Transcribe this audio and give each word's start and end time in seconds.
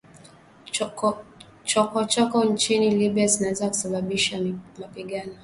Chokochoko 1.63 2.45
nchini 2.45 2.89
Libya 2.95 3.27
zinaweza 3.27 3.67
kusababisha 3.67 4.39
mapigano 4.79 5.33